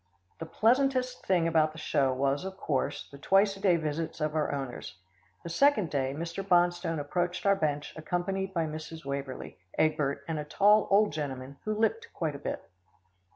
The 0.39 0.47
pleasantest 0.47 1.27
thing 1.27 1.47
about 1.47 1.73
the 1.73 1.77
show 1.77 2.11
was, 2.11 2.43
of 2.43 2.57
course, 2.57 3.07
the 3.11 3.19
twice 3.19 3.55
a 3.55 3.59
day 3.59 3.75
visits 3.75 4.19
of 4.19 4.33
our 4.33 4.51
owners. 4.51 4.97
The 5.43 5.49
second 5.49 5.91
day, 5.91 6.15
Mr. 6.17 6.43
Bonstone 6.43 6.99
approached 6.99 7.45
our 7.45 7.55
bench 7.55 7.93
accompanied 7.95 8.51
by 8.51 8.65
Mrs. 8.65 9.05
Waverlee, 9.05 9.59
Egbert 9.77 10.25
and 10.27 10.39
a 10.39 10.43
tall 10.43 10.87
old 10.89 11.11
gentleman 11.13 11.57
who 11.65 11.75
limped 11.77 12.11
quite 12.15 12.33
a 12.33 12.39
bit. 12.39 12.67